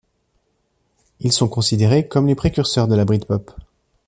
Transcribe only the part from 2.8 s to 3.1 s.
de la